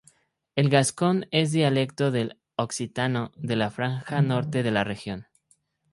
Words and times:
El 0.55 0.69
gascón 0.69 1.27
es 1.29 1.51
dialecto 1.51 2.09
del 2.09 2.39
occitano 2.55 3.31
de 3.37 3.55
la 3.55 3.69
franja 3.69 4.23
norte 4.23 4.63
de 4.63 4.71
la 4.71 4.83
región. 4.83 5.27